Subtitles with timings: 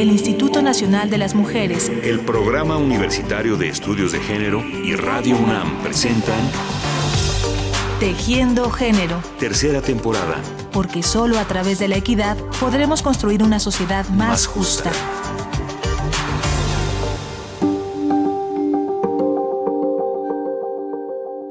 [0.00, 5.36] el Instituto Nacional de las Mujeres, el Programa Universitario de Estudios de Género y Radio
[5.36, 6.38] UNAM presentan
[7.98, 9.20] Tejiendo Género.
[9.40, 10.40] Tercera temporada.
[10.70, 14.92] Porque solo a través de la equidad podremos construir una sociedad más, justa.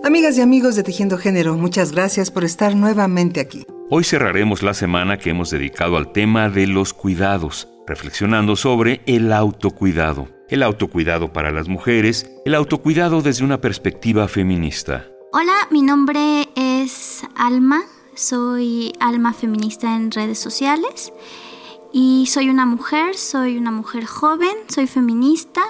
[0.05, 3.65] Amigas y amigos de Tejiendo Género, muchas gracias por estar nuevamente aquí.
[3.89, 9.31] Hoy cerraremos la semana que hemos dedicado al tema de los cuidados, reflexionando sobre el
[9.31, 10.27] autocuidado.
[10.49, 15.07] El autocuidado para las mujeres, el autocuidado desde una perspectiva feminista.
[15.31, 17.79] Hola, mi nombre es Alma,
[18.13, 21.13] soy Alma Feminista en redes sociales
[21.93, 25.63] y soy una mujer, soy una mujer joven, soy feminista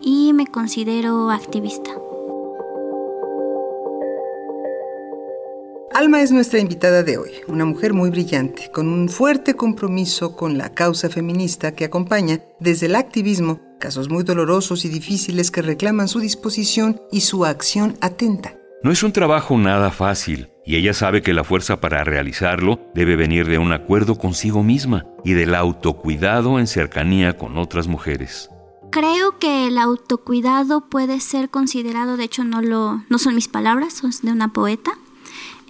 [0.00, 1.90] y me considero activista.
[5.96, 10.58] Alma es nuestra invitada de hoy, una mujer muy brillante, con un fuerte compromiso con
[10.58, 16.08] la causa feminista que acompaña desde el activismo casos muy dolorosos y difíciles que reclaman
[16.08, 18.58] su disposición y su acción atenta.
[18.82, 23.16] No es un trabajo nada fácil, y ella sabe que la fuerza para realizarlo debe
[23.16, 28.50] venir de un acuerdo consigo misma y del autocuidado en cercanía con otras mujeres.
[28.90, 33.94] Creo que el autocuidado puede ser considerado, de hecho no lo no son mis palabras,
[33.94, 34.92] son de una poeta,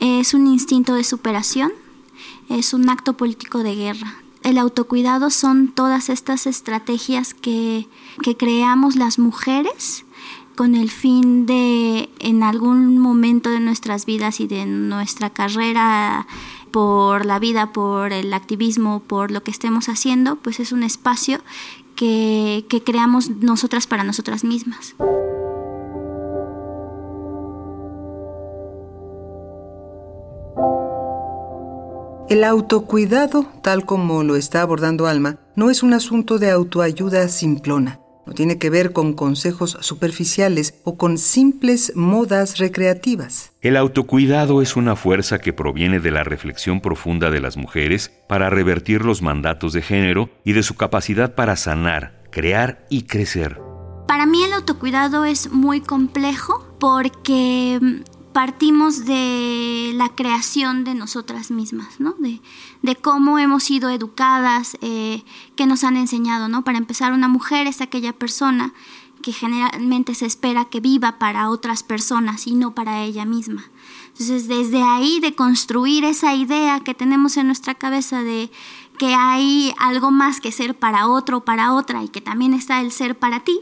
[0.01, 1.73] es un instinto de superación,
[2.49, 4.15] es un acto político de guerra.
[4.43, 7.89] El autocuidado son todas estas estrategias que,
[8.23, 10.05] que creamos las mujeres
[10.55, 16.27] con el fin de en algún momento de nuestras vidas y de nuestra carrera
[16.71, 21.41] por la vida, por el activismo, por lo que estemos haciendo, pues es un espacio
[21.95, 24.95] que, que creamos nosotras para nosotras mismas.
[32.29, 38.01] El autocuidado, tal como lo está abordando Alma, no es un asunto de autoayuda simplona.
[38.27, 43.53] No tiene que ver con consejos superficiales o con simples modas recreativas.
[43.61, 48.51] El autocuidado es una fuerza que proviene de la reflexión profunda de las mujeres para
[48.51, 53.61] revertir los mandatos de género y de su capacidad para sanar, crear y crecer.
[54.09, 57.79] Para mí el autocuidado es muy complejo porque
[58.37, 62.15] partimos de la creación de nosotras mismas, ¿no?
[62.19, 65.25] De, cómo hemos sido educadas, eh,
[65.55, 66.63] qué nos han enseñado, ¿no?
[66.63, 68.75] Para empezar, una mujer es aquella persona
[69.23, 73.71] que generalmente se espera que viva para otras personas y no para ella misma.
[74.09, 78.51] Entonces, desde ahí de construir esa idea que tenemos en nuestra cabeza de
[78.99, 82.83] que hay algo más que ser para otro o para otra y que también está
[82.83, 83.59] el ser para ti,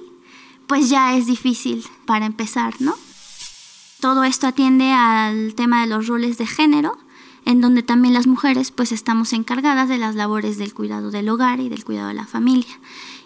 [0.66, 2.96] pues ya es difícil para empezar, ¿no?
[4.04, 6.98] Todo esto atiende al tema de los roles de género,
[7.46, 11.58] en donde también las mujeres pues estamos encargadas de las labores del cuidado del hogar
[11.60, 12.78] y del cuidado de la familia.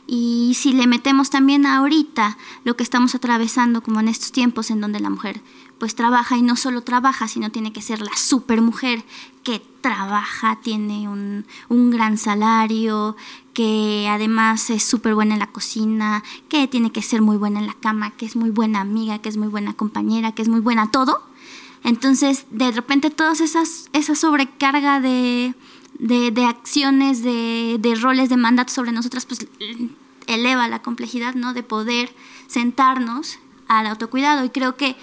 [0.06, 4.81] Y si le metemos también ahorita lo que estamos atravesando como en estos tiempos en
[4.81, 5.41] donde la mujer
[5.78, 9.05] pues trabaja y no solo trabaja, sino tiene que ser la super mujer
[9.43, 13.17] que trabaja, tiene un, un gran salario,
[13.58, 17.66] que además es súper buena en la cocina, que tiene que ser muy buena en
[17.66, 20.60] la cama, que es muy buena amiga, que es muy buena compañera, que es muy
[20.60, 21.24] buena todo.
[21.82, 25.56] Entonces, de repente, esas, esa sobrecarga de,
[25.98, 29.48] de, acciones, de, de, roles, de mandatos sobre nosotras, pues
[30.28, 31.52] eleva la complejidad, ¿no?
[31.52, 32.14] De poder
[32.46, 34.44] sentarnos al autocuidado.
[34.44, 34.94] Y creo que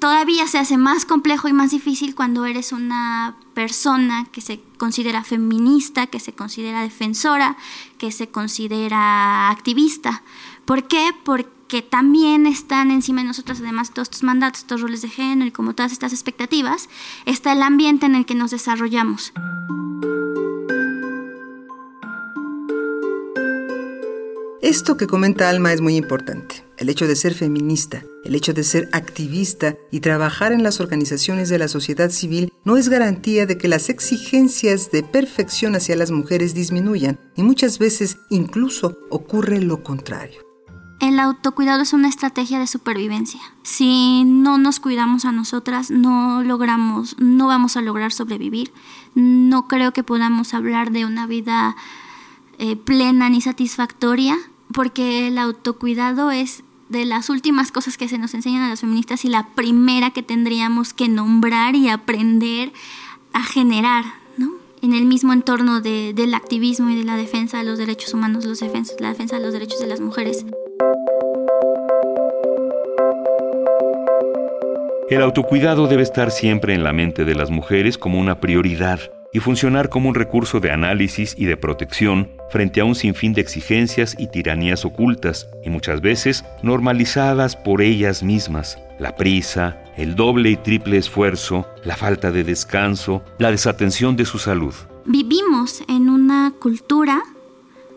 [0.00, 5.22] todavía se hace más complejo y más difícil cuando eres una persona que se considera
[5.22, 7.56] feminista, que se considera defensora,
[7.98, 10.22] que se considera activista.
[10.64, 11.14] ¿Por qué?
[11.22, 15.52] Porque también están encima de nosotros, además, todos estos mandatos, estos roles de género y
[15.52, 16.88] como todas estas expectativas,
[17.26, 19.32] está el ambiente en el que nos desarrollamos.
[24.70, 26.64] Esto que comenta Alma es muy importante.
[26.76, 31.48] El hecho de ser feminista, el hecho de ser activista y trabajar en las organizaciones
[31.48, 36.12] de la sociedad civil no es garantía de que las exigencias de perfección hacia las
[36.12, 40.40] mujeres disminuyan y muchas veces incluso ocurre lo contrario.
[41.00, 43.40] El autocuidado es una estrategia de supervivencia.
[43.64, 48.72] Si no nos cuidamos a nosotras, no logramos, no vamos a lograr sobrevivir.
[49.16, 51.74] No creo que podamos hablar de una vida
[52.58, 54.38] eh, plena ni satisfactoria
[54.72, 59.24] porque el autocuidado es de las últimas cosas que se nos enseñan a las feministas
[59.24, 62.72] y la primera que tendríamos que nombrar y aprender
[63.32, 64.04] a generar,
[64.36, 64.50] ¿no?
[64.82, 68.60] En el mismo entorno del activismo y de la defensa de los derechos humanos, los
[68.60, 70.44] la defensa de los derechos de las mujeres.
[75.08, 79.00] El autocuidado debe estar siempre en la mente de las mujeres como una prioridad
[79.32, 83.40] y funcionar como un recurso de análisis y de protección frente a un sinfín de
[83.40, 88.78] exigencias y tiranías ocultas y muchas veces normalizadas por ellas mismas.
[88.98, 94.38] La prisa, el doble y triple esfuerzo, la falta de descanso, la desatención de su
[94.38, 94.74] salud.
[95.04, 97.22] Vivimos en una cultura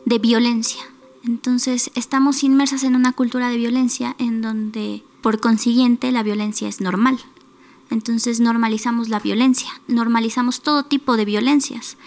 [0.06, 0.82] de violencia.
[1.26, 6.82] Entonces estamos inmersas en una cultura de violencia en donde por consiguiente la violencia es
[6.82, 7.18] normal.
[7.90, 11.98] Entonces normalizamos la violencia, normalizamos todo tipo de violencias.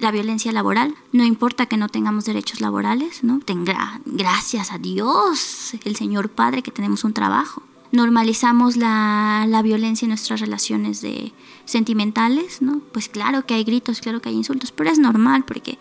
[0.00, 3.40] La violencia laboral, no importa que no tengamos derechos laborales, ¿no?
[3.40, 7.62] Tenga, gracias a Dios, el Señor Padre, que tenemos un trabajo.
[7.90, 11.32] Normalizamos la, la violencia en nuestras relaciones de,
[11.68, 12.80] sentimentales, ¿no?
[12.92, 15.78] Pues claro que hay gritos, claro que hay insultos, pero es normal porque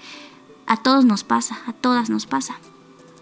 [0.67, 2.59] a todos nos pasa, a todas nos pasa.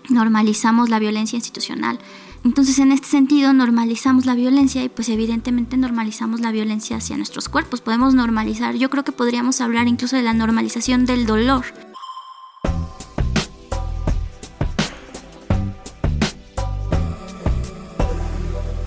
[0.09, 1.99] Normalizamos la violencia institucional,
[2.45, 7.49] entonces, en este sentido, normalizamos la violencia y pues evidentemente normalizamos la violencia hacia nuestros
[7.49, 7.81] cuerpos.
[7.81, 11.65] Podemos normalizar, yo creo que podríamos hablar incluso de la normalización del dolor.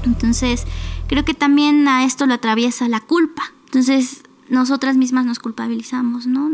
[0.05, 0.65] Entonces,
[1.09, 3.43] creo que también a esto lo atraviesa la culpa.
[3.65, 6.49] Entonces, nosotras mismas nos culpabilizamos, ¿no?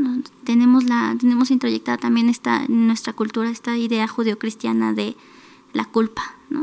[0.44, 5.18] tenemos, la, tenemos introyectada también esta, en nuestra cultura esta idea judeocristiana de
[5.74, 6.62] la culpa, ¿no?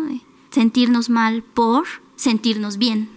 [0.51, 3.09] Sentirnos mal por sentirnos bien.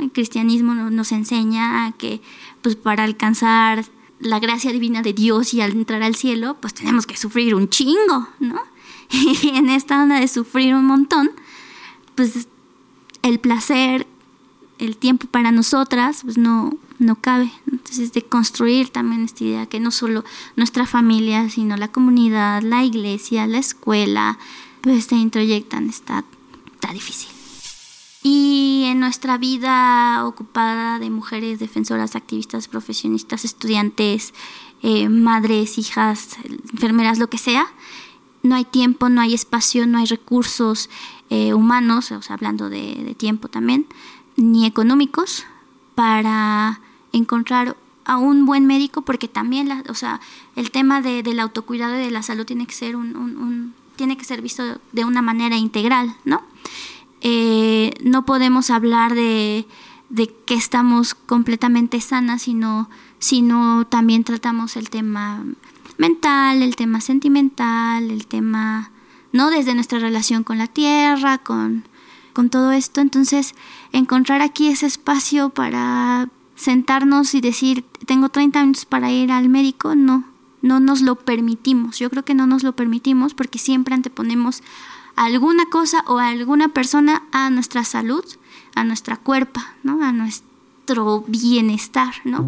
[0.00, 2.20] El cristianismo nos enseña a que
[2.62, 3.84] pues, para alcanzar
[4.20, 7.68] la gracia divina de Dios y al entrar al cielo, pues tenemos que sufrir un
[7.68, 8.60] chingo, ¿no?
[9.10, 11.30] Y en esta onda de sufrir un montón,
[12.14, 12.48] pues
[13.22, 14.06] el placer,
[14.78, 17.50] el tiempo para nosotras, pues no, no cabe.
[17.70, 20.24] Entonces, de construir también esta idea que no solo
[20.56, 24.38] nuestra familia, sino la comunidad, la iglesia, la escuela,
[24.82, 26.24] pues te introyectan esta
[26.92, 27.30] difícil.
[28.22, 34.34] Y en nuestra vida ocupada de mujeres defensoras, activistas, profesionistas, estudiantes,
[34.82, 36.36] eh, madres, hijas,
[36.72, 37.66] enfermeras, lo que sea,
[38.42, 40.90] no hay tiempo, no hay espacio, no hay recursos
[41.30, 43.86] eh, humanos, o sea, hablando de, tiempo también,
[44.36, 45.44] ni económicos
[45.94, 46.80] para
[47.12, 50.20] encontrar a un buen médico, porque también, la, o sea,
[50.56, 54.24] el tema de, del autocuidado y de la salud tiene que ser un tiene que
[54.24, 56.42] ser visto de una manera integral, ¿no?
[57.20, 59.66] Eh, no podemos hablar de,
[60.46, 65.44] que estamos completamente sanas, sino, sino también tratamos el tema
[65.98, 68.90] mental, el tema sentimental, el tema,
[69.32, 69.50] ¿no?
[69.50, 71.84] Desde nuestra relación con la tierra, con,
[72.32, 73.00] con todo esto.
[73.00, 73.54] Entonces,
[73.92, 79.94] encontrar aquí ese espacio para sentarnos y decir, tengo 30 minutos para ir al médico,
[79.96, 80.24] no,
[80.62, 81.98] no nos lo permitimos.
[81.98, 84.62] Yo creo que no nos lo permitimos porque siempre anteponemos
[85.16, 88.24] alguna cosa o alguna persona a nuestra salud,
[88.74, 90.02] a nuestra cuerpo, ¿no?
[90.04, 92.46] a nuestro bienestar, ¿no?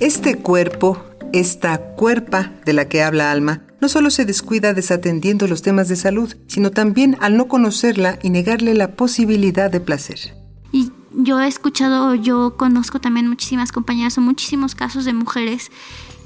[0.00, 1.00] Este cuerpo,
[1.32, 5.96] esta cuerpa de la que habla Alma, no solo se descuida desatendiendo los temas de
[5.96, 10.36] salud, sino también al no conocerla y negarle la posibilidad de placer.
[10.70, 15.72] Y yo he escuchado, yo conozco también muchísimas compañeras o muchísimos casos de mujeres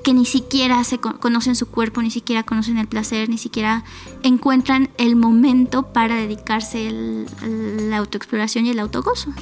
[0.05, 3.85] que ni siquiera se conocen su cuerpo, ni siquiera conocen el placer, ni siquiera
[4.23, 6.93] encuentran el momento para dedicarse a
[7.89, 9.33] la autoexploración y el autogozo.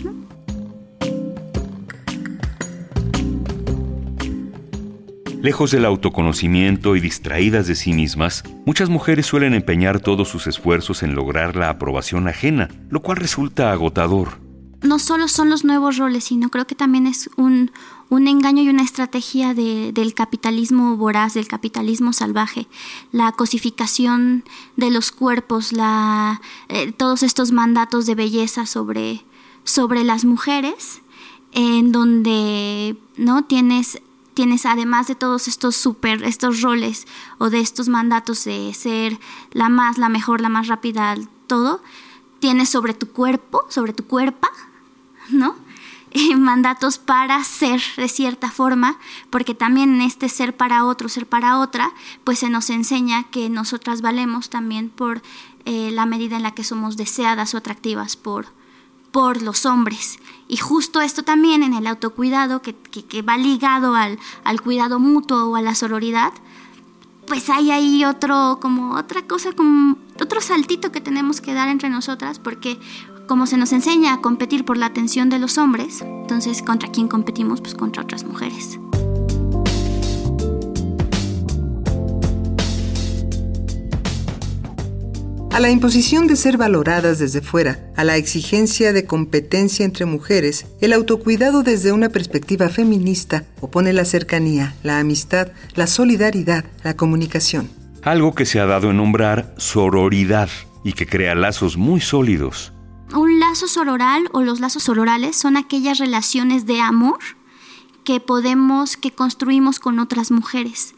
[5.45, 11.03] Lejos del autoconocimiento y distraídas de sí mismas, muchas mujeres suelen empeñar todos sus esfuerzos
[11.03, 14.41] en lograr la aprobación ajena, lo cual resulta agotador.
[14.81, 17.71] No solo son los nuevos roles, sino creo que también es un,
[18.11, 22.67] engaño y una estrategia del capitalismo voraz, del capitalismo salvaje,
[23.13, 24.45] la cosificación
[24.79, 29.27] de los cuerpos, eh, todos estos mandatos de belleza sobre,
[29.63, 31.03] sobre las mujeres,
[31.53, 34.01] en donde no tienes
[34.35, 37.07] tienes además de todos estos super, estos roles
[37.39, 39.19] o de estos mandatos de ser
[39.53, 41.81] la más, la mejor, la más rápida, todo,
[42.41, 44.49] tienes sobre tu cuerpo, sobre tu cuerpo,
[45.31, 45.57] ¿no?
[46.37, 48.99] mandatos para ser de cierta forma,
[49.31, 51.93] porque también en este ser para otro, ser para otra,
[52.25, 55.23] pues se nos enseña que nosotras valemos también por
[55.65, 58.47] eh, la medida en la que somos deseadas o atractivas por,
[59.15, 60.19] por los hombres.
[60.49, 64.19] Y justo esto también en el autocuidado, que, va ligado al,
[64.61, 66.33] cuidado mutuo o a la sororidad,
[67.29, 71.91] pues hay ahí otro, como otra cosa, como otro saltito que tenemos que dar entre
[71.91, 72.81] nosotras, porque
[73.29, 77.07] como se nos enseña a competir por la atención de los hombres, entonces contra quién
[77.07, 78.81] competimos, pues contra otras mujeres.
[85.55, 90.67] A la imposición de ser valoradas desde fuera, a la exigencia de competencia entre mujeres,
[90.81, 97.71] el autocuidado desde una perspectiva feminista opone la cercanía, la amistad, la solidaridad, la comunicación.
[98.03, 100.49] Algo que se ha dado en nombrar sororidad
[100.83, 102.73] y que crea lazos muy sólidos.
[103.15, 107.21] Un lazo sororal o los lazos sororales son aquellas relaciones de amor
[108.03, 110.97] que podemos, que construimos con otras mujeres.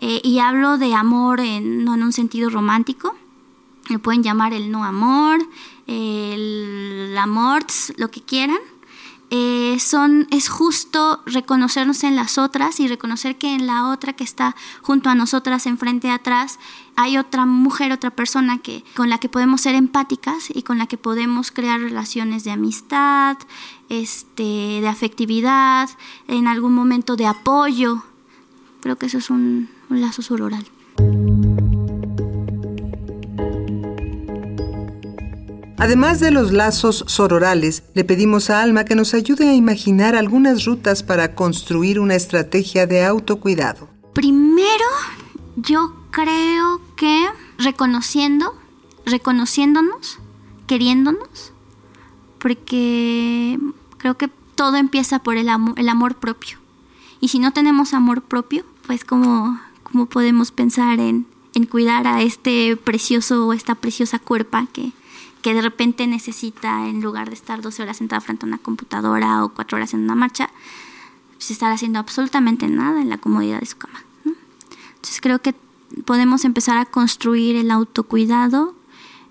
[0.00, 3.14] Eh, y hablo de amor no en un sentido romántico,
[3.90, 5.40] le pueden llamar el no amor,
[5.86, 7.64] el amor,
[7.96, 8.58] lo que quieran.
[9.32, 14.24] Eh, son, es justo reconocernos en las otras y reconocer que en la otra que
[14.24, 16.58] está junto a nosotras, enfrente atrás,
[16.96, 20.86] hay otra mujer, otra persona que, con la que podemos ser empáticas y con la
[20.88, 23.36] que podemos crear relaciones de amistad,
[23.88, 24.42] este,
[24.80, 25.88] de afectividad,
[26.26, 28.02] en algún momento de apoyo.
[28.80, 30.66] Creo que eso es un, un lazo sororal.
[35.80, 40.66] Además de los lazos sororales, le pedimos a Alma que nos ayude a imaginar algunas
[40.66, 43.88] rutas para construir una estrategia de autocuidado.
[44.12, 44.84] Primero,
[45.56, 48.54] yo creo que reconociendo,
[49.06, 50.18] reconociéndonos,
[50.66, 51.54] queriéndonos,
[52.38, 53.58] porque
[53.96, 56.58] creo que todo empieza por el, el amor propio.
[57.22, 62.20] Y si no tenemos amor propio, pues cómo, cómo podemos pensar en, en cuidar a
[62.20, 64.92] este precioso o esta preciosa cuerpa que,
[65.40, 69.44] que de repente necesita, en lugar de estar 12 horas sentada frente a una computadora
[69.44, 70.50] o 4 horas en una marcha,
[71.32, 74.04] pues estar haciendo absolutamente nada en la comodidad de su cama.
[74.24, 75.54] Entonces creo que
[76.04, 78.74] podemos empezar a construir el autocuidado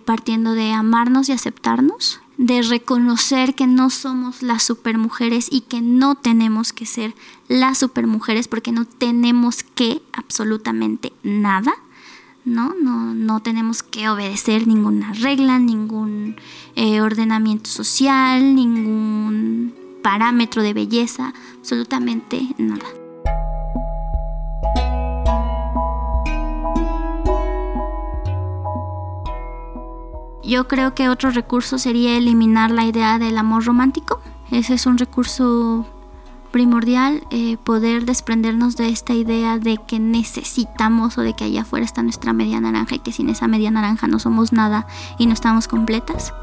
[0.06, 6.16] partiendo de amarnos y aceptarnos, de reconocer que no somos las supermujeres y que no
[6.16, 7.14] tenemos que ser
[7.48, 11.74] las supermujeres porque no tenemos que absolutamente nada
[12.50, 12.74] ¿no?
[12.82, 16.36] No, no tenemos que obedecer ninguna regla, ningún
[16.76, 22.86] eh, ordenamiento social, ningún parámetro de belleza, absolutamente nada.
[30.44, 34.20] Yo creo que otro recurso sería eliminar la idea del amor romántico.
[34.50, 35.86] Ese es un recurso
[36.52, 41.86] primordial eh, poder desprendernos de esta idea de que necesitamos o de que allá afuera
[41.86, 44.88] está nuestra media naranja y que sin esa media naranja no somos nada
[45.18, 46.34] y no estamos completas.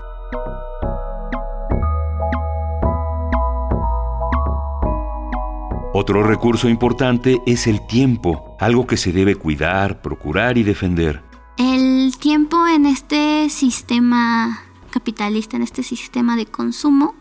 [5.99, 11.23] Otro recurso importante es el tiempo, algo que se debe cuidar, procurar y defender.
[11.57, 14.61] El tiempo en este sistema
[14.91, 17.15] capitalista, en este sistema de consumo,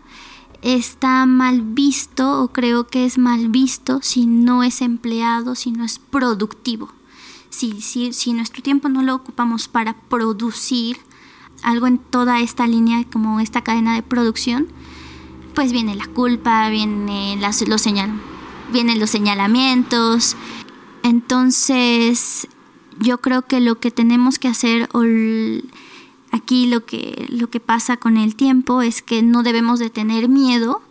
[0.61, 5.83] está mal visto o creo que es mal visto si no es empleado, si no
[5.83, 6.89] es productivo.
[7.49, 10.97] Si, si, si nuestro tiempo no lo ocupamos para producir
[11.63, 14.67] algo en toda esta línea, como esta cadena de producción,
[15.53, 18.11] pues viene la culpa, viene las, los señal,
[18.71, 20.35] vienen los señalamientos.
[21.01, 22.47] Entonces,
[22.99, 24.89] yo creo que lo que tenemos que hacer,
[26.35, 30.27] Aquí lo que, lo que pasa con el tiempo es que no debemos de tener
[30.27, 30.81] miedo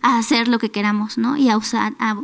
[0.00, 1.36] a hacer lo que queramos, ¿no?
[1.36, 2.16] Y a usar, a,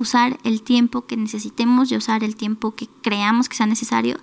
[0.00, 4.18] usar el tiempo que necesitemos y usar el tiempo que creamos que sea necesario,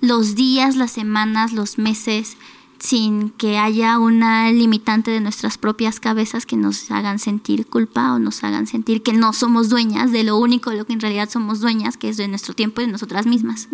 [0.00, 2.36] los días, las semanas, los meses,
[2.80, 8.18] sin que haya una limitante de nuestras propias cabezas que nos hagan sentir culpa o
[8.18, 11.30] nos hagan sentir que no somos dueñas de lo único de lo que en realidad
[11.30, 13.68] somos dueñas, que es de nuestro tiempo y de nosotras mismas.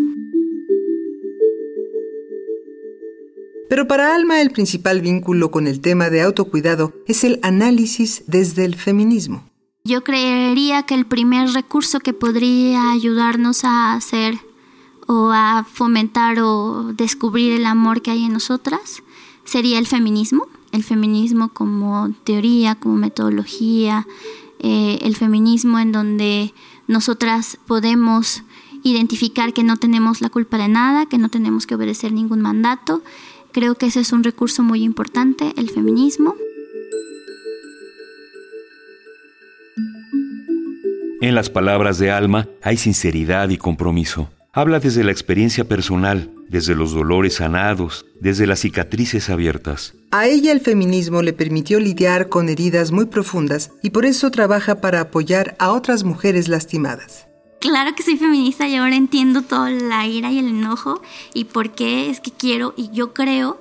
[3.74, 8.64] Pero para Alma el principal vínculo con el tema de autocuidado es el análisis desde
[8.64, 9.50] el feminismo.
[9.82, 14.38] Yo creería que el primer recurso que podría ayudarnos a hacer
[15.08, 19.02] o a fomentar o descubrir el amor que hay en nosotras
[19.44, 20.46] sería el feminismo.
[20.70, 24.06] El feminismo como teoría, como metodología,
[24.60, 26.54] eh, el feminismo en donde
[26.86, 28.44] nosotras podemos
[28.84, 33.02] identificar que no tenemos la culpa de nada, que no tenemos que obedecer ningún mandato
[33.54, 36.34] Creo que ese es un recurso muy importante, el feminismo.
[41.20, 44.28] En las palabras de Alma hay sinceridad y compromiso.
[44.52, 49.94] Habla desde la experiencia personal, desde los dolores sanados, desde las cicatrices abiertas.
[50.10, 54.80] A ella el feminismo le permitió lidiar con heridas muy profundas y por eso trabaja
[54.80, 57.28] para apoyar a otras mujeres lastimadas
[57.64, 61.00] claro que soy feminista y ahora entiendo toda la ira y el enojo
[61.32, 63.58] y por qué es que quiero y yo creo,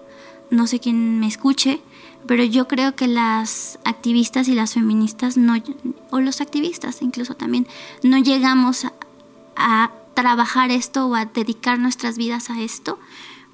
[0.49, 1.79] no sé quién me escuche,
[2.27, 5.55] pero yo creo que las activistas y las feministas no,
[6.09, 7.65] o los activistas incluso también,
[8.03, 8.85] no llegamos
[9.55, 12.99] a, trabajar esto o a dedicar nuestras vidas a esto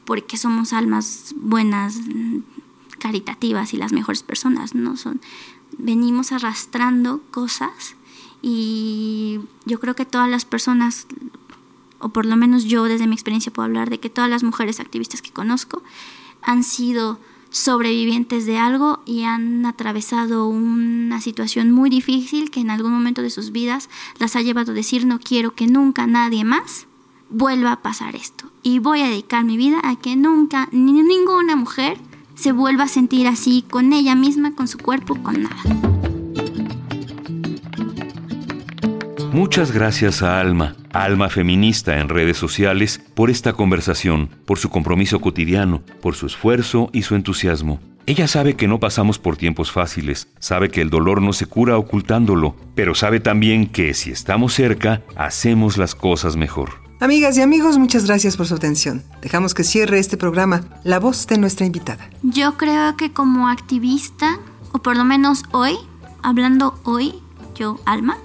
[0.04, 1.96] porque somos almas buenas,
[2.98, 4.98] caritativas y las mejores personas, ¿no?
[4.98, 5.22] Son,
[5.78, 7.96] venimos arrastrando cosas
[8.42, 11.08] y yo creo que todas las personas,
[12.00, 14.80] o por lo menos yo desde mi experiencia puedo hablar de que todas las mujeres
[14.80, 15.84] activistas que conozco
[16.42, 17.20] han sido
[17.50, 23.32] sobrevivientes de algo y han atravesado una situación muy difícil que en algún momento de
[23.32, 26.86] sus vidas las ha llevado a decir no quiero que nunca nadie más
[27.32, 31.56] vuelva a pasar esto y voy a dedicar mi vida a que nunca ni ninguna
[31.56, 32.00] mujer
[32.36, 35.99] se vuelva a sentir así con ella misma, con su cuerpo, con nada.
[39.40, 45.22] Muchas gracias a Alma, Alma Feminista en redes sociales, por esta conversación, por su compromiso
[45.22, 47.80] cotidiano, por su esfuerzo y su entusiasmo.
[48.06, 51.78] Ella sabe que no pasamos por tiempos fáciles, sabe que el dolor no se cura
[51.78, 56.72] ocultándolo, pero sabe también que si estamos cerca, hacemos las cosas mejor.
[57.00, 59.04] Amigas y amigos, muchas gracias por su atención.
[59.22, 62.10] Dejamos que cierre este programa la voz de nuestra invitada.
[62.24, 64.38] Yo creo que como activista,
[64.74, 65.78] o por lo menos hoy,
[66.24, 67.14] hablando hoy,
[67.56, 68.18] yo, Alma,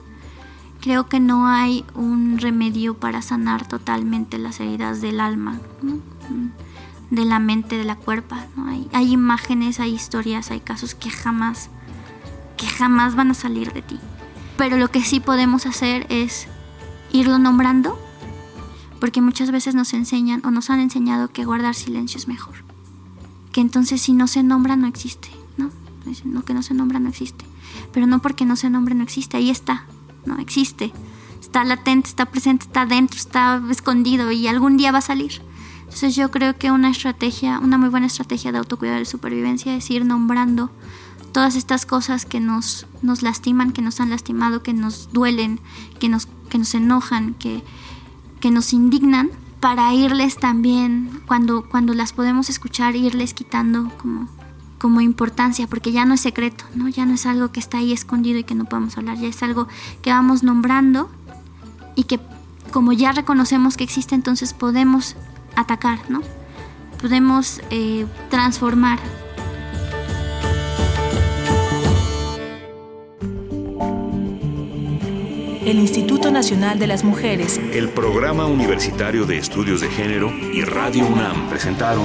[0.84, 5.58] creo que no hay un remedio para sanar totalmente las heridas del alma,
[7.10, 8.44] de la mente, de la cuerpa.
[8.66, 11.70] Hay, hay imágenes, hay historias, hay casos que jamás,
[12.58, 13.98] que jamás van a salir de ti.
[14.58, 16.48] Pero lo que sí podemos hacer es
[17.10, 17.98] irlo nombrando,
[19.00, 22.56] porque muchas veces nos enseñan o nos han enseñado que guardar silencio es mejor.
[23.52, 25.70] Que entonces si no se nombra no existe, ¿no?
[26.26, 27.46] No, que no se nombra no existe.
[27.90, 29.86] Pero no porque no se nombre no existe, ahí está,
[30.26, 30.92] no existe.
[31.40, 35.42] Está latente, está presente, está dentro, está escondido y algún día va a salir.
[35.80, 39.90] Entonces yo creo que una estrategia, una muy buena estrategia de autocuidado y supervivencia es
[39.90, 40.70] ir nombrando
[41.32, 45.60] todas estas cosas que nos, nos lastiman, que nos han lastimado, que nos duelen,
[45.98, 47.62] que nos, que nos enojan, que,
[48.40, 49.30] que nos indignan,
[49.64, 54.28] para irles también, cuando, cuando las podemos escuchar, irles quitando como
[54.84, 56.90] como importancia, porque ya no es secreto, ¿no?
[56.90, 59.42] Ya no es algo que está ahí escondido y que no podemos hablar, ya es
[59.42, 59.66] algo
[60.02, 61.08] que vamos nombrando
[61.94, 62.20] y que
[62.70, 65.16] como ya reconocemos que existe, entonces podemos
[65.56, 66.20] atacar, ¿no?
[67.00, 68.98] Podemos eh, transformar.
[75.64, 81.06] El Instituto Nacional de las Mujeres, el Programa Universitario de Estudios de Género y Radio
[81.06, 82.04] UNAM presentaron